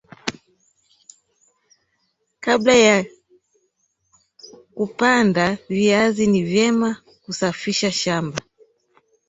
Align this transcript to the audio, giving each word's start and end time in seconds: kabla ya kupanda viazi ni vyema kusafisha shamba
kabla 2.43 2.73
ya 2.75 3.05
kupanda 4.75 5.57
viazi 5.69 6.27
ni 6.27 6.43
vyema 6.43 6.95
kusafisha 7.25 7.91
shamba 7.91 8.41